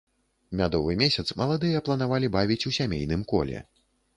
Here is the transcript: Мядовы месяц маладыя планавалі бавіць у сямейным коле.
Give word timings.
Мядовы 0.61 0.95
месяц 1.01 1.25
маладыя 1.41 1.83
планавалі 1.89 2.33
бавіць 2.37 2.61
у 2.73 2.77
сямейным 2.79 3.21
коле. 3.35 3.63